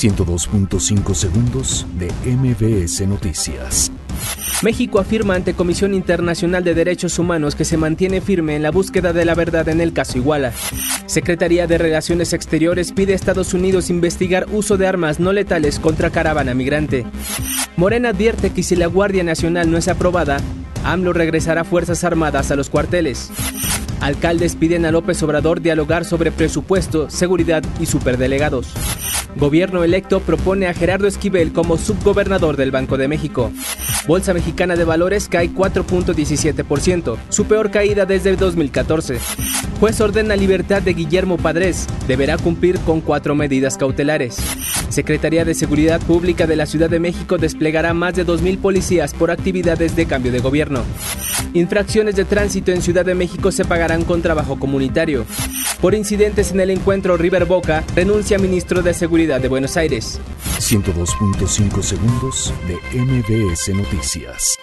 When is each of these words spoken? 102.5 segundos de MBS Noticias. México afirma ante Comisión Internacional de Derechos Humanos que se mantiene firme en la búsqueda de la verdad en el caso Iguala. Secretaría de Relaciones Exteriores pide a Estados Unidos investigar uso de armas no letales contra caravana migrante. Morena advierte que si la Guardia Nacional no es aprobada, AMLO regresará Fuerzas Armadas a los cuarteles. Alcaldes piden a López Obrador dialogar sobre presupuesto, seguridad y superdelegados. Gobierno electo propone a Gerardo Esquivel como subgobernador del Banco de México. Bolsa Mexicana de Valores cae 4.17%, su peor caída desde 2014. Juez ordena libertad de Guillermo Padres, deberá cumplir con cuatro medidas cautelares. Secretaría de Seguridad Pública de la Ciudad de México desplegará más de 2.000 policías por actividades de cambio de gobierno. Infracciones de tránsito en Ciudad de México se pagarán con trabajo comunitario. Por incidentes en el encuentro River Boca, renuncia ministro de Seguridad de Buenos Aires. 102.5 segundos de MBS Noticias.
102.5 0.00 1.14
segundos 1.14 1.86
de 1.98 2.10
MBS 2.24 3.06
Noticias. 3.06 3.92
México 4.62 4.98
afirma 4.98 5.34
ante 5.34 5.52
Comisión 5.52 5.92
Internacional 5.92 6.64
de 6.64 6.72
Derechos 6.72 7.18
Humanos 7.18 7.54
que 7.54 7.66
se 7.66 7.76
mantiene 7.76 8.22
firme 8.22 8.56
en 8.56 8.62
la 8.62 8.70
búsqueda 8.70 9.12
de 9.12 9.26
la 9.26 9.34
verdad 9.34 9.68
en 9.68 9.82
el 9.82 9.92
caso 9.92 10.16
Iguala. 10.16 10.54
Secretaría 11.04 11.66
de 11.66 11.76
Relaciones 11.76 12.32
Exteriores 12.32 12.92
pide 12.92 13.12
a 13.12 13.16
Estados 13.16 13.52
Unidos 13.52 13.90
investigar 13.90 14.46
uso 14.50 14.78
de 14.78 14.86
armas 14.86 15.20
no 15.20 15.34
letales 15.34 15.78
contra 15.78 16.08
caravana 16.08 16.54
migrante. 16.54 17.04
Morena 17.76 18.08
advierte 18.08 18.50
que 18.50 18.62
si 18.62 18.76
la 18.76 18.86
Guardia 18.86 19.22
Nacional 19.22 19.70
no 19.70 19.76
es 19.76 19.88
aprobada, 19.88 20.38
AMLO 20.82 21.12
regresará 21.12 21.62
Fuerzas 21.62 22.04
Armadas 22.04 22.50
a 22.50 22.56
los 22.56 22.70
cuarteles. 22.70 23.30
Alcaldes 24.00 24.56
piden 24.56 24.86
a 24.86 24.92
López 24.92 25.22
Obrador 25.22 25.60
dialogar 25.60 26.06
sobre 26.06 26.32
presupuesto, 26.32 27.10
seguridad 27.10 27.62
y 27.78 27.84
superdelegados. 27.84 28.72
Gobierno 29.36 29.84
electo 29.84 30.20
propone 30.20 30.66
a 30.66 30.74
Gerardo 30.74 31.06
Esquivel 31.06 31.52
como 31.52 31.78
subgobernador 31.78 32.56
del 32.56 32.70
Banco 32.70 32.96
de 32.96 33.08
México. 33.08 33.52
Bolsa 34.06 34.34
Mexicana 34.34 34.76
de 34.76 34.84
Valores 34.84 35.28
cae 35.28 35.50
4.17%, 35.50 37.16
su 37.28 37.44
peor 37.44 37.70
caída 37.70 38.06
desde 38.06 38.36
2014. 38.36 39.18
Juez 39.78 40.00
ordena 40.00 40.36
libertad 40.36 40.82
de 40.82 40.94
Guillermo 40.94 41.36
Padres, 41.36 41.86
deberá 42.08 42.36
cumplir 42.38 42.78
con 42.80 43.00
cuatro 43.00 43.34
medidas 43.34 43.76
cautelares. 43.76 44.36
Secretaría 44.88 45.44
de 45.44 45.54
Seguridad 45.54 46.00
Pública 46.00 46.46
de 46.46 46.56
la 46.56 46.66
Ciudad 46.66 46.90
de 46.90 46.98
México 46.98 47.38
desplegará 47.38 47.94
más 47.94 48.14
de 48.14 48.26
2.000 48.26 48.58
policías 48.58 49.14
por 49.14 49.30
actividades 49.30 49.94
de 49.94 50.06
cambio 50.06 50.32
de 50.32 50.40
gobierno. 50.40 50.82
Infracciones 51.54 52.16
de 52.16 52.24
tránsito 52.24 52.72
en 52.72 52.82
Ciudad 52.82 53.04
de 53.04 53.14
México 53.14 53.52
se 53.52 53.64
pagarán 53.64 54.04
con 54.04 54.22
trabajo 54.22 54.58
comunitario. 54.58 55.24
Por 55.80 55.94
incidentes 55.94 56.52
en 56.52 56.60
el 56.60 56.68
encuentro 56.68 57.16
River 57.16 57.46
Boca, 57.46 57.82
renuncia 57.94 58.38
ministro 58.38 58.82
de 58.82 58.92
Seguridad 58.92 59.40
de 59.40 59.48
Buenos 59.48 59.78
Aires. 59.78 60.20
102.5 60.58 61.82
segundos 61.82 62.52
de 62.68 62.76
MBS 62.98 63.74
Noticias. 63.74 64.58